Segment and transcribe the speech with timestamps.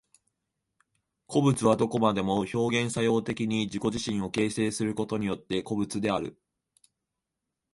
[1.27, 6.41] 個物はどこまでも表現作用的に自己自身を形成することによって個物である。